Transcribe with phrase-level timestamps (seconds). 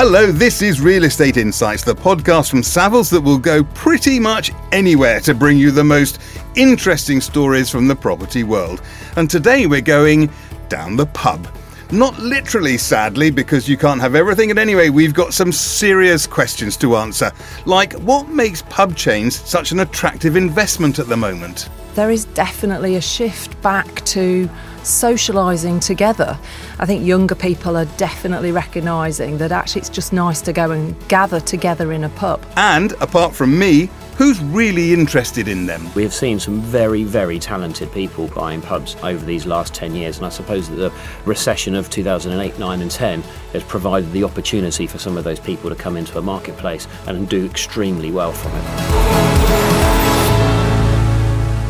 [0.00, 4.52] Hello, this is Real Estate Insights, the podcast from Savills that will go pretty much
[4.70, 6.20] anywhere to bring you the most
[6.54, 8.80] interesting stories from the property world.
[9.16, 10.30] And today we're going
[10.68, 11.48] down the pub.
[11.90, 14.50] Not literally, sadly, because you can't have everything.
[14.50, 17.32] And anyway, we've got some serious questions to answer.
[17.66, 21.70] Like, what makes pub chains such an attractive investment at the moment?
[21.98, 24.48] There is definitely a shift back to
[24.82, 26.38] socialising together.
[26.78, 30.94] I think younger people are definitely recognising that actually it's just nice to go and
[31.08, 32.40] gather together in a pub.
[32.56, 35.92] And apart from me, who's really interested in them?
[35.96, 40.18] We have seen some very, very talented people buying pubs over these last 10 years,
[40.18, 40.92] and I suppose that the
[41.24, 43.22] recession of 2008, 9, and 10
[43.54, 47.28] has provided the opportunity for some of those people to come into a marketplace and
[47.28, 49.27] do extremely well from it.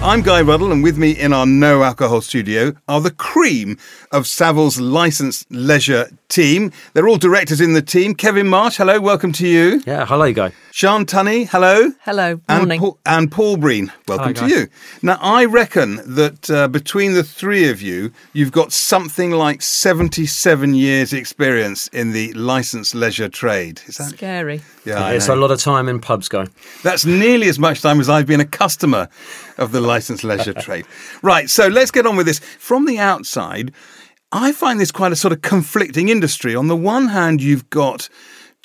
[0.00, 3.76] I'm Guy Ruddle, and with me in our no alcohol studio are the cream
[4.12, 6.70] of Savills licensed leisure team.
[6.94, 8.14] They're all directors in the team.
[8.14, 9.82] Kevin Marsh, hello, welcome to you.
[9.86, 10.52] Yeah, hello, Guy.
[10.78, 11.90] Sean Tunney, hello.
[12.02, 12.78] Hello, And morning.
[12.78, 14.68] Paul, and Paul Breen, welcome Hi, to you.
[15.02, 20.74] Now, I reckon that uh, between the three of you, you've got something like 77
[20.74, 23.80] years' experience in the licensed leisure trade.
[23.88, 24.10] Is that?
[24.10, 24.62] Scary.
[24.84, 26.46] Yeah, I it's a lot of time in pubs, Guy.
[26.84, 29.08] That's nearly as much time as I've been a customer
[29.56, 30.86] of the licensed leisure trade.
[31.22, 32.38] Right, so let's get on with this.
[32.38, 33.72] From the outside,
[34.30, 36.54] I find this quite a sort of conflicting industry.
[36.54, 38.08] On the one hand, you've got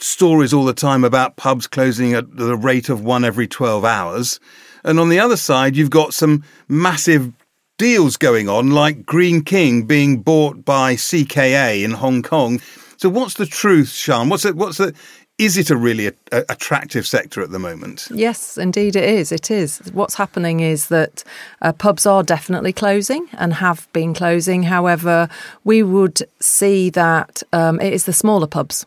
[0.03, 4.39] stories all the time about pubs closing at the rate of one every 12 hours.
[4.83, 7.31] And on the other side, you've got some massive
[7.77, 12.59] deals going on, like Greene King being bought by CKA in Hong Kong.
[12.97, 14.29] So, what's the truth, Sean?
[14.29, 14.55] What's it?
[14.55, 14.93] What's the?
[15.39, 18.07] Is it a really a, a- attractive sector at the moment?
[18.11, 19.31] Yes, indeed it is.
[19.31, 19.79] It is.
[19.93, 21.23] What's happening is that
[21.61, 24.63] uh, pubs are definitely closing and have been closing.
[24.63, 25.27] However,
[25.63, 28.85] we would see that um, it is the smaller pubs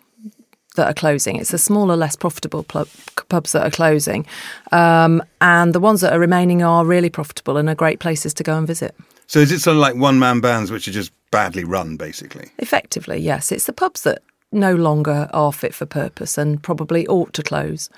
[0.77, 1.37] that are closing.
[1.37, 2.89] It's the smaller, less profitable pub,
[3.29, 4.27] pubs that are closing.
[4.73, 8.43] Um, and the ones that are remaining are really profitable and are great places to
[8.43, 8.95] go and visit.
[9.27, 12.51] So, is it sort of like one man bands which are just badly run, basically?
[12.59, 13.51] Effectively, yes.
[13.51, 17.91] It's the pubs that no longer are fit for purpose and probably ought to close.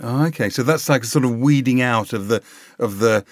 [0.00, 2.42] Oh, okay, so that's like a sort of weeding out of the
[2.78, 3.24] of the.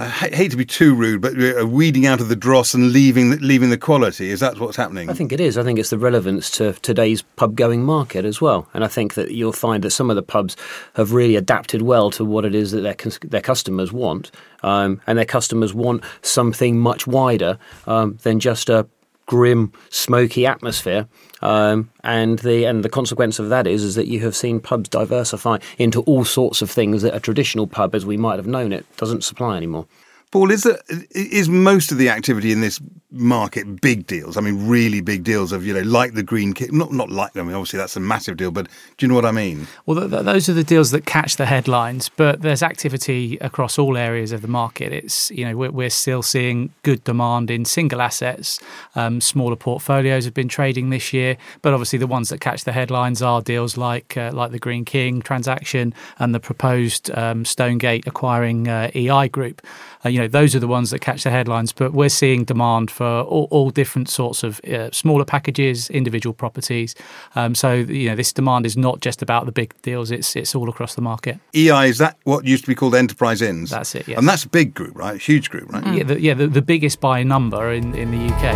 [0.00, 3.38] I hate to be too rude, but uh, weeding out of the dross and leaving
[3.40, 4.30] leaving the quality.
[4.30, 5.10] Is that what's happening?
[5.10, 5.58] I think it is.
[5.58, 8.66] I think it's the relevance to today's pub going market as well.
[8.72, 10.56] And I think that you'll find that some of the pubs
[10.94, 12.96] have really adapted well to what it is that their,
[13.28, 14.30] their customers want.
[14.62, 18.86] Um, and their customers want something much wider um, than just a
[19.30, 21.06] grim, smoky atmosphere.
[21.40, 24.88] Um, and the and the consequence of that is is that you have seen pubs
[24.88, 28.72] diversify into all sorts of things that a traditional pub, as we might have known
[28.72, 29.86] it, doesn't supply anymore.
[30.30, 30.80] Paul, is it,
[31.10, 32.80] is most of the activity in this
[33.10, 34.36] market big deals?
[34.36, 36.78] I mean, really big deals of you know, like the Greene King.
[36.78, 37.36] Not not like.
[37.36, 39.66] I mean, obviously that's a massive deal, but do you know what I mean?
[39.86, 43.76] Well, th- th- those are the deals that catch the headlines, but there's activity across
[43.76, 44.92] all areas of the market.
[44.92, 48.60] It's you know we're, we're still seeing good demand in single assets.
[48.94, 52.72] Um, smaller portfolios have been trading this year, but obviously the ones that catch the
[52.72, 58.06] headlines are deals like uh, like the Greene King transaction and the proposed um, Stonegate
[58.06, 59.60] acquiring uh, EI Group.
[60.04, 62.90] Uh, you know those are the ones that catch the headlines, but we're seeing demand
[62.90, 66.94] for all, all different sorts of uh, smaller packages, individual properties.
[67.34, 70.54] Um, so you know this demand is not just about the big deals; it's it's
[70.54, 71.38] all across the market.
[71.54, 73.70] EI is that what used to be called Enterprise Inns?
[73.70, 74.18] That's it, yes.
[74.18, 75.16] And that's a big group, right?
[75.16, 75.94] A Huge group, right?
[75.94, 78.54] Yeah, the, yeah, the, the biggest by number in, in the UK.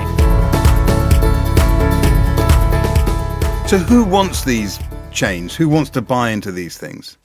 [3.69, 4.78] So who wants these
[5.10, 5.54] chains?
[5.54, 7.16] Who wants to buy into these things?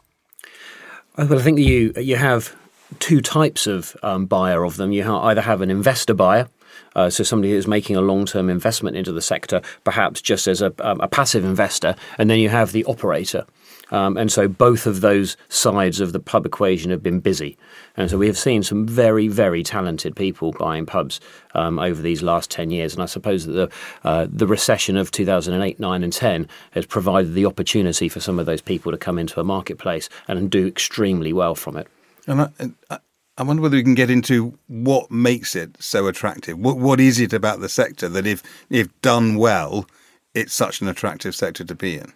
[1.18, 2.56] Well, I think you you have
[2.98, 4.92] two types of um, buyer of them.
[4.92, 6.48] You ha- either have an investor buyer,
[6.96, 10.62] uh, so somebody who's making a long term investment into the sector, perhaps just as
[10.62, 13.46] a, um, a passive investor, and then you have the operator.
[13.92, 17.58] Um, and so both of those sides of the pub equation have been busy.
[17.98, 21.20] And so we have seen some very, very talented people buying pubs
[21.56, 22.94] um, over these last 10 years.
[22.94, 23.70] And I suppose that the,
[24.04, 28.46] uh, the recession of 2008, 9, and 10 has provided the opportunity for some of
[28.46, 31.88] those people to come into a marketplace and do extremely well from it.
[32.30, 33.00] And I,
[33.38, 36.60] I, wonder whether we can get into what makes it so attractive.
[36.60, 39.88] What what is it about the sector that, if if done well,
[40.36, 42.14] it's such an attractive sector to be in?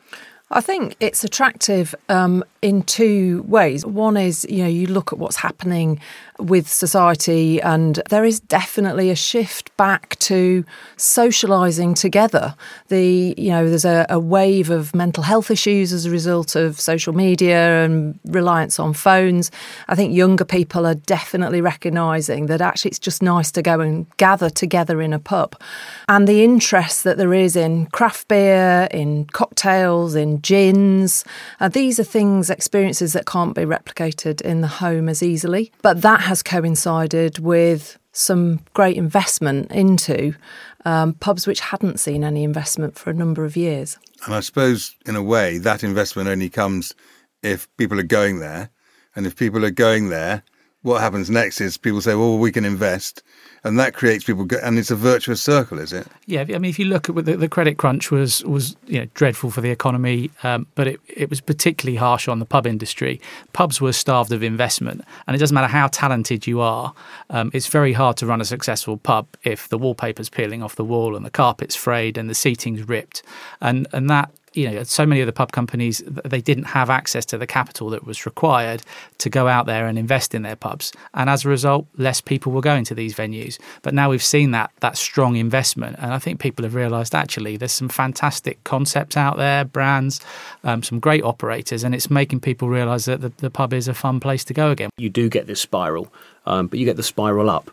[0.51, 3.85] I think it's attractive um, in two ways.
[3.87, 5.99] One is, you know, you look at what's happening
[6.43, 10.65] with society, and there is definitely a shift back to
[10.97, 12.55] socialising together.
[12.89, 16.79] The, you know, there's a, a wave of mental health issues as a result of
[16.79, 19.51] social media and reliance on phones.
[19.87, 24.05] I think younger people are definitely recognising that actually it's just nice to go and
[24.17, 25.59] gather together in a pub.
[26.07, 31.23] And the interest that there is in craft beer, in cocktails, in gins,
[31.59, 35.71] uh, these are things, experiences that can't be replicated in the home as easily.
[35.81, 40.33] But that has coincided with some great investment into
[40.83, 43.99] um, pubs which hadn't seen any investment for a number of years.
[44.25, 46.95] And I suppose, in a way, that investment only comes
[47.43, 48.71] if people are going there.
[49.15, 50.41] And if people are going there,
[50.81, 53.21] what happens next is people say, well, we can invest
[53.63, 56.05] and that creates people, and it's a virtuous circle, is it?
[56.25, 59.07] Yeah, I mean, if you look at the, the credit crunch was was you know,
[59.13, 63.21] dreadful for the economy, um, but it, it was particularly harsh on the pub industry.
[63.53, 66.93] Pubs were starved of investment, and it doesn't matter how talented you are,
[67.29, 70.85] um, it's very hard to run a successful pub if the wallpaper's peeling off the
[70.85, 73.23] wall and the carpet's frayed and the seating's ripped,
[73.61, 77.25] and and that you know, so many of the pub companies they didn't have access
[77.25, 78.83] to the capital that was required
[79.19, 82.51] to go out there and invest in their pubs, and as a result, less people
[82.51, 83.59] were going to these venues.
[83.81, 87.57] But now we've seen that that strong investment, and I think people have realised actually
[87.57, 90.21] there's some fantastic concepts out there, brands,
[90.63, 93.93] um, some great operators, and it's making people realise that the, the, pub is a
[93.93, 94.89] fun place to go again.
[94.97, 96.11] You do get this spiral,
[96.45, 97.71] um, but you get the spiral up,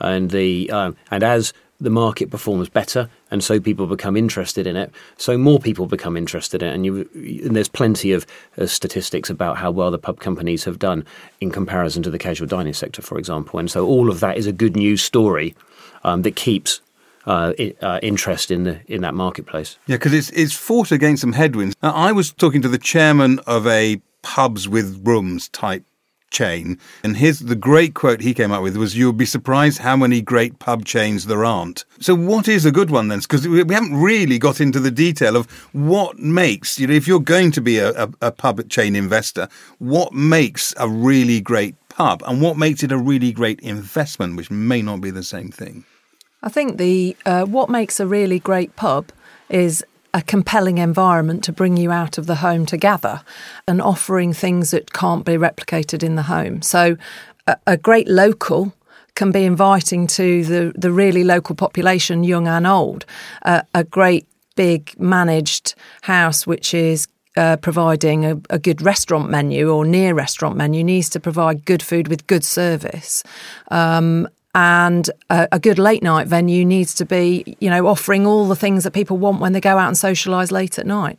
[0.00, 1.52] and the um, and as
[1.82, 4.90] the market performs better, and so people become interested in it.
[5.16, 7.08] So more people become interested in it, and, you,
[7.44, 8.26] and there's plenty of
[8.58, 11.04] uh, statistics about how well the pub companies have done
[11.40, 13.58] in comparison to the casual dining sector, for example.
[13.58, 15.54] And so all of that is a good news story
[16.04, 16.80] um, that keeps
[17.26, 19.78] uh, uh, interest in the in that marketplace.
[19.86, 21.76] Yeah, because it's it's fought against some headwinds.
[21.82, 25.84] Now, I was talking to the chairman of a pubs with rooms type
[26.32, 26.78] chain.
[27.04, 30.20] And his the great quote he came up with was, "You'll be surprised how many
[30.20, 33.20] great pub chains there aren't." So, what is a good one then?
[33.20, 37.20] Because we haven't really got into the detail of what makes you know if you're
[37.20, 39.48] going to be a, a, a pub chain investor,
[39.78, 44.50] what makes a really great pub, and what makes it a really great investment, which
[44.50, 45.84] may not be the same thing.
[46.42, 49.12] I think the uh, what makes a really great pub
[49.48, 53.22] is a compelling environment to bring you out of the home to gather
[53.66, 56.62] and offering things that can't be replicated in the home.
[56.62, 56.96] So,
[57.46, 58.72] a, a great local
[59.14, 63.04] can be inviting to the, the really local population, young and old.
[63.42, 64.26] Uh, a great
[64.56, 70.56] big managed house, which is uh, providing a, a, good restaurant menu or near restaurant
[70.56, 73.22] menu, needs to provide good food with good service.
[73.70, 78.46] Um, and a, a, good late night venue needs to be, you know, offering all
[78.46, 81.18] the things that people want when they go out and socialise late at night.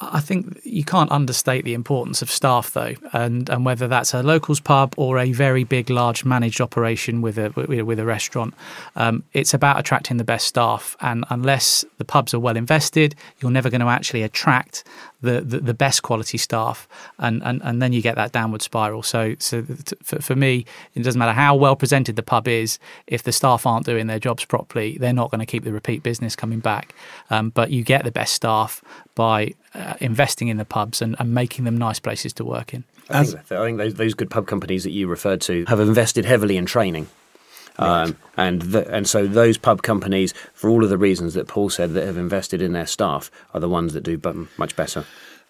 [0.00, 4.22] I think you can't understate the importance of staff, though, and and whether that's a
[4.22, 8.54] locals pub or a very big, large managed operation with a with a restaurant,
[8.94, 10.96] um, it's about attracting the best staff.
[11.00, 14.84] And unless the pubs are well invested, you're never going to actually attract
[15.22, 16.88] the, the, the, best quality staff,
[17.18, 19.02] and, and, and then you get that downward spiral.
[19.02, 19.62] So, so
[20.02, 23.66] for, for me, it doesn't matter how well presented the pub is, if the staff
[23.66, 26.94] aren't doing their jobs properly, they're not going to keep the repeat business coming back.
[27.30, 28.82] Um, but you get the best staff
[29.14, 32.84] by uh, investing in the pubs and, and making them nice places to work in.
[33.10, 36.24] I think, I think those, those good pub companies that you referred to have invested
[36.24, 37.08] heavily in training.
[37.78, 38.04] Right.
[38.04, 41.94] Um, and and so those pub companies, for all of the reasons that Paul said,
[41.94, 44.20] that have invested in their staff, are the ones that do
[44.56, 45.04] much better.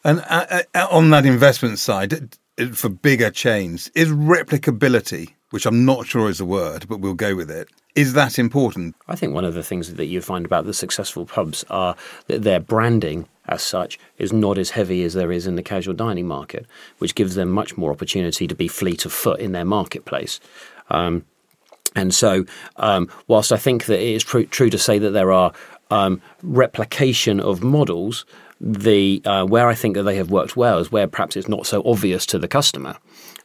[0.05, 2.37] And uh, uh, on that investment side,
[2.73, 7.37] for bigger chains, is replicability, which I'm not sure is a word, but we'll go
[7.37, 7.69] with it.
[7.95, 8.97] Is that important?
[9.07, 11.95] I think one of the things that you find about the successful pubs are
[12.27, 15.95] that their branding as such is not as heavy as there is in the casual
[15.95, 16.67] dining market,
[16.99, 20.41] which gives them much more opportunity to be fleet of foot in their marketplace.
[20.91, 21.25] Um,
[21.95, 22.45] and so,
[22.77, 25.53] um, whilst I think that it is true, to say that there are
[25.91, 28.25] um, replication of models,
[28.61, 31.67] the uh, where I think that they have worked well is where perhaps it's not
[31.67, 32.97] so obvious to the customer.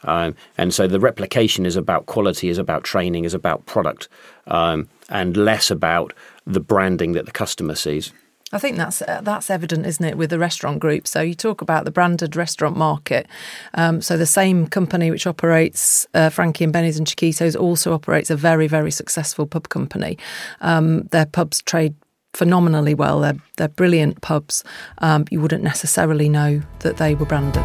[0.04, 4.08] Um, and so the replication is about quality, is about training, is about product,
[4.46, 6.13] um, and less about
[6.46, 8.13] the branding that the customer sees.
[8.54, 11.06] I think that's uh, that's evident, isn't it, with the restaurant group?
[11.06, 13.27] So you talk about the branded restaurant market.
[13.74, 18.30] Um, so the same company which operates uh, Frankie and Benny's and Chiquitos also operates
[18.30, 20.18] a very very successful pub company.
[20.62, 21.94] Um, their pubs trade
[22.34, 23.20] phenomenally well.
[23.20, 24.63] They're they're brilliant pubs.
[25.00, 27.63] Um, you wouldn't necessarily know that they were branded.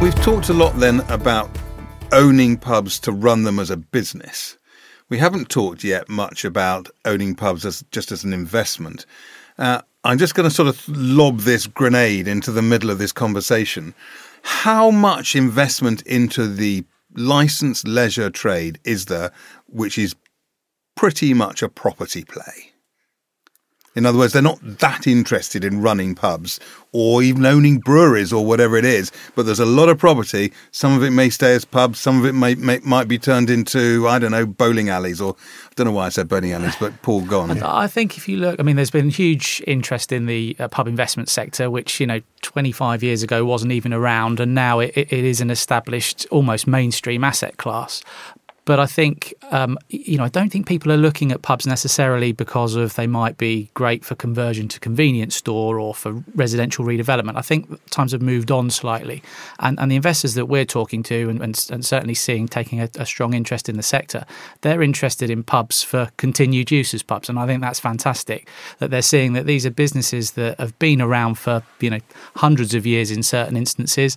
[0.00, 1.50] We've talked a lot then about
[2.12, 4.58] owning pubs to run them as a business.
[5.08, 9.06] We haven't talked yet much about owning pubs as just as an investment.
[9.58, 13.12] Uh, I'm just going to sort of lob this grenade into the middle of this
[13.12, 13.94] conversation.
[14.42, 16.84] How much investment into the
[17.14, 19.32] licensed leisure trade is there,
[19.66, 20.14] which is
[20.96, 22.73] pretty much a property play?
[23.94, 26.58] In other words, they're not that interested in running pubs
[26.90, 30.52] or even owning breweries or whatever it is, but there's a lot of property.
[30.70, 33.50] Some of it may stay as pubs, some of it may, may might be turned
[33.50, 36.76] into, I don't know, bowling alleys or I don't know why I said bowling alleys,
[36.76, 37.62] but Paul gone.
[37.62, 40.86] I think if you look, I mean, there's been huge interest in the uh, pub
[40.86, 45.12] investment sector, which, you know, 25 years ago wasn't even around, and now it, it
[45.12, 48.02] is an established, almost mainstream asset class.
[48.66, 52.32] But I think, um, you know, I don't think people are looking at pubs necessarily
[52.32, 57.36] because of they might be great for conversion to convenience store or for residential redevelopment.
[57.36, 59.22] I think times have moved on slightly,
[59.58, 62.88] and, and the investors that we're talking to and, and, and certainly seeing taking a,
[62.98, 64.24] a, strong interest in the sector,
[64.62, 68.90] they're interested in pubs for continued use as pubs, and I think that's fantastic that
[68.90, 72.00] they're seeing that these are businesses that have been around for you know
[72.36, 74.16] hundreds of years in certain instances,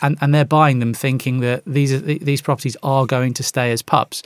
[0.00, 3.72] and, and they're buying them thinking that these are, these properties are going to stay
[3.72, 4.22] as pubs.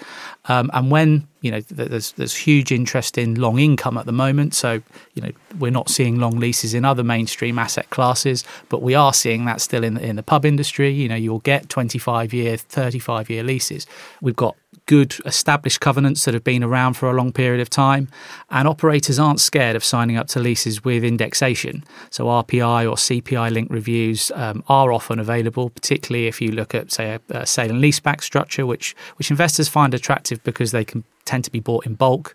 [0.46, 4.54] Um, and when you know there's there's huge interest in long income at the moment,
[4.54, 4.82] so
[5.14, 9.12] you know we're not seeing long leases in other mainstream asset classes, but we are
[9.12, 10.90] seeing that still in in the pub industry.
[10.90, 13.86] You know you'll get 25 year, 35 year leases.
[14.20, 14.56] We've got
[14.86, 18.08] good established covenants that have been around for a long period of time,
[18.50, 21.84] and operators aren't scared of signing up to leases with indexation.
[22.10, 26.92] So RPI or CPI linked reviews um, are often available, particularly if you look at
[26.92, 31.04] say a, a sale and leaseback structure, which which investors find attractive because they can
[31.24, 32.34] tend to be bought in bulk.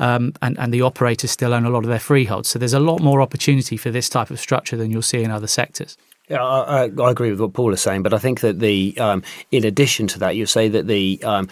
[0.00, 2.48] Um, and, and the operators still own a lot of their freeholds.
[2.48, 5.30] So there's a lot more opportunity for this type of structure than you'll see in
[5.30, 5.96] other sectors.
[6.28, 9.22] Yeah, I, I, agree with what Paul is saying, but I think that the, um,
[9.50, 11.48] in addition to that, you say that the, um,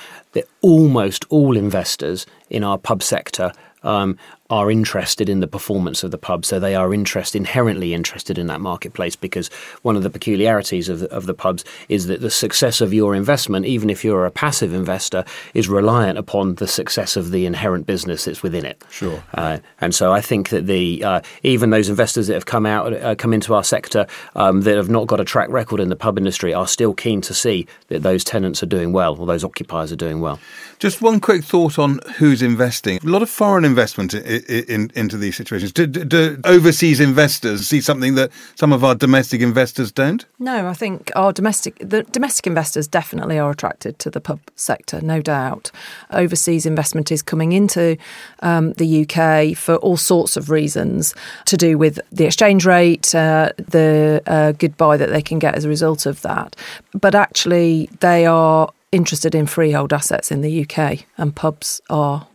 [0.63, 4.17] almost all investors in our pub sector um,
[4.53, 8.49] are interested in the performance of the pub, so they are interest inherently interested in
[8.49, 9.49] that marketplace because
[9.81, 13.15] one of the peculiarities of the, of the pubs is that the success of your
[13.15, 17.87] investment, even if you're a passive investor, is reliant upon the success of the inherent
[17.87, 18.85] business that's within it.
[18.91, 19.25] Sure.
[19.33, 22.93] Uh, and so I think that the uh, even those investors that have come out,
[22.93, 24.07] uh, come into our sector
[24.37, 27.23] um, that have not got a track record in the pub industry are still keen
[27.23, 30.39] to see that those tenants are doing well or those occupiers are doing well.
[30.79, 32.99] Just one quick thought on who's investing.
[33.03, 35.73] A lot of foreign investment in, in, into these situations.
[35.73, 40.25] Do, do, do, overseas investors see something that some of our domestic investors don't?
[40.39, 45.01] No, I think our domestic the domestic investors definitely are attracted to the pub sector,
[45.01, 45.71] no doubt.
[46.11, 47.97] Overseas investment is coming into
[48.41, 51.15] um, the UK for all sorts of reasons
[51.47, 55.55] to do with the exchange rate, uh, the uh, good buy that they can get
[55.55, 56.57] as a result of that.
[56.93, 62.27] But actually, they are interested in freehold assets in the UK, and pubs are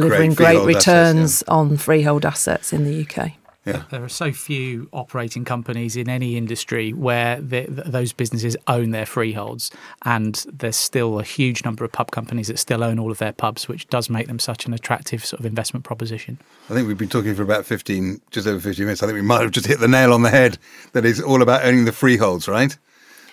[0.00, 1.54] delivering great, great returns assets, yeah.
[1.54, 3.32] on freehold assets in the UK.
[3.64, 3.84] Yeah.
[3.90, 9.06] There are so few operating companies in any industry where the, those businesses own their
[9.06, 9.70] freeholds,
[10.04, 13.32] and there's still a huge number of pub companies that still own all of their
[13.32, 16.40] pubs, which does make them such an attractive sort of investment proposition.
[16.70, 19.02] I think we've been talking for about 15, just over 15 minutes.
[19.02, 20.58] I think we might have just hit the nail on the head
[20.92, 22.76] that it's all about owning the freeholds, right?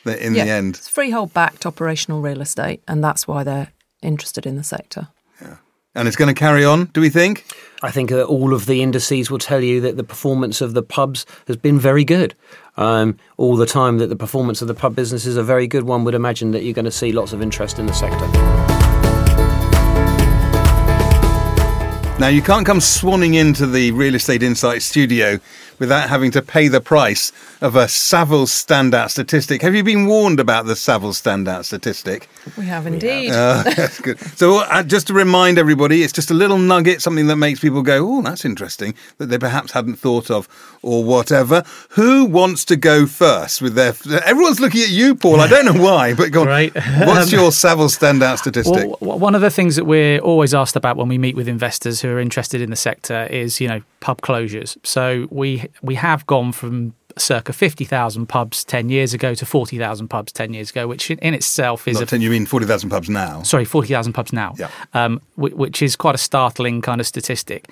[0.05, 0.75] in yeah, the end.
[0.75, 3.69] It's freehold backed operational real estate, and that's why they're
[4.01, 5.09] interested in the sector.
[5.41, 5.57] Yeah.
[5.99, 7.43] And it's going to carry on, do we think?
[7.83, 10.81] I think that all of the indices will tell you that the performance of the
[10.81, 12.35] pubs has been very good.
[12.77, 15.83] Um, all the time that the performance of the pub business is a very good,
[15.83, 18.25] one would imagine that you're going to see lots of interest in the sector.
[22.17, 25.37] Now, you can't come swanning into the Real Estate Insight studio
[25.79, 27.31] without having to pay the price
[27.61, 29.61] of a Savills standout statistic.
[29.61, 32.29] Have you been warned about the Savills standout statistic?
[32.57, 33.31] We have indeed.
[33.31, 34.19] Uh, that's good.
[34.37, 37.81] So, uh, just to remind everybody, it's just a little nugget, something that makes people
[37.81, 40.47] go, oh, that's interesting, that they perhaps hadn't thought of,
[40.81, 41.63] or whatever.
[41.91, 43.93] Who wants to go first with their.
[44.25, 45.39] Everyone's looking at you, Paul.
[45.39, 46.47] I don't know why, but go on.
[46.47, 46.73] Right.
[46.73, 48.89] What's your Savills standout statistic?
[49.01, 52.01] Well, one of the things that we're always asked about when we meet with investors
[52.01, 54.77] who are interested in the sector is, you know, pub closures.
[54.83, 60.31] So, we we have gone from circa 50,000 pubs 10 years ago to 40,000 pubs
[60.31, 61.99] 10 years ago, which in, itself is.
[61.99, 63.41] Not 10, you mean 40,000 pubs now?
[63.43, 64.69] Sorry, 40,000 pubs now, yeah.
[64.93, 67.67] Um, which is quite a startling kind of statistic.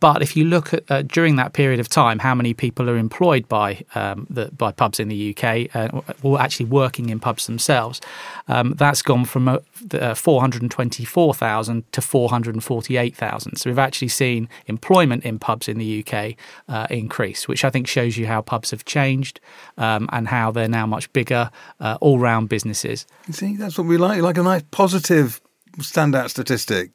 [0.00, 2.96] But if you look at uh, during that period of time, how many people are
[2.96, 7.46] employed by um, the, by pubs in the UK, uh, or actually working in pubs
[7.46, 8.00] themselves,
[8.48, 9.58] um, that's gone from uh,
[9.92, 13.56] uh 424,000 to 448,000.
[13.56, 16.34] So we've actually seen employment in pubs in the UK
[16.68, 19.40] uh, increase, which I think shows you how pubs have changed
[19.78, 23.06] um, and how they're now much bigger, uh, all-round businesses.
[23.26, 24.20] You see, that's what we like.
[24.20, 25.40] like a nice positive
[25.78, 26.90] standout statistic.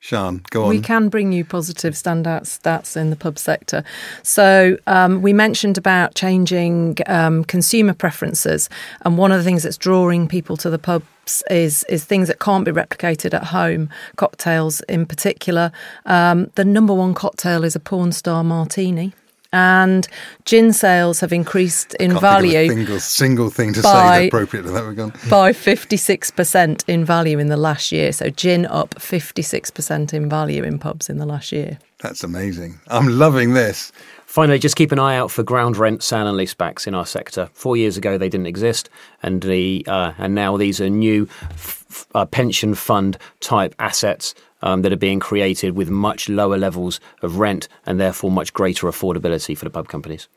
[0.00, 0.68] Sean, go on.
[0.68, 3.82] We can bring you positive standout stats in the pub sector.
[4.22, 8.68] So um, we mentioned about changing um, consumer preferences,
[9.02, 12.38] and one of the things that's drawing people to the pubs is is things that
[12.38, 13.88] can't be replicated at home.
[14.16, 15.72] Cocktails, in particular,
[16.04, 19.12] um, the number one cocktail is a porn star martini.
[19.56, 20.06] And
[20.44, 24.18] gin sales have increased in Can't value Think of a single, single thing to by-
[24.18, 24.84] say appropriate to that.
[24.84, 25.12] We're gone.
[25.30, 28.12] by 56% in value in the last year.
[28.12, 31.78] So gin up 56% in value in pubs in the last year.
[32.02, 32.78] That's amazing.
[32.88, 33.92] I'm loving this.
[34.26, 37.48] Finally, just keep an eye out for ground rent sale and leasebacks in our sector.
[37.54, 38.90] Four years ago, they didn't exist,
[39.22, 44.34] and the uh, and now these are new f- f- uh, pension fund type assets
[44.62, 48.86] um, that are being created with much lower levels of rent and therefore much greater
[48.86, 50.28] affordability for the pub companies.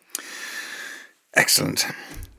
[1.33, 1.85] Excellent.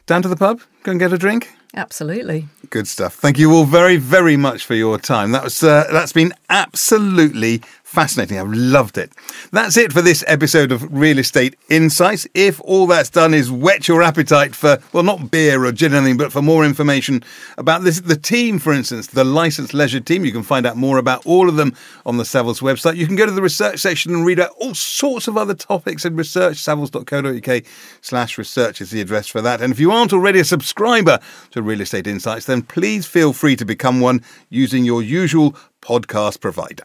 [0.06, 1.52] Down to the pub, go and get a drink.
[1.74, 2.48] Absolutely.
[2.70, 3.14] Good stuff.
[3.14, 5.30] Thank you all very, very much for your time.
[5.30, 8.38] That was uh, that's been absolutely fascinating.
[8.38, 9.10] I've loved it.
[9.50, 12.24] That's it for this episode of Real Estate Insights.
[12.34, 15.96] If all that's done is whet your appetite for well, not beer or gin or
[15.96, 17.24] anything, but for more information
[17.58, 20.98] about this, the team, for instance, the Licensed Leisure Team, you can find out more
[20.98, 21.74] about all of them
[22.06, 22.94] on the Savills website.
[22.96, 26.04] You can go to the research section and read out all sorts of other topics
[26.04, 26.58] and research.
[26.58, 27.64] Savills.co.uk
[28.02, 29.60] slash research is the address for that.
[29.60, 31.18] And if you aren't already a subscriber
[31.50, 36.40] to Real Estate Insights, then please feel free to become one using your usual podcast
[36.40, 36.84] provider.